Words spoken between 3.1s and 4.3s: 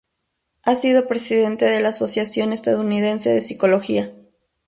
de Psicología.